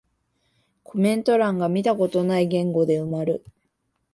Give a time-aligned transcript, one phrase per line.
[0.83, 3.45] コメント欄が見たことない言語で埋まる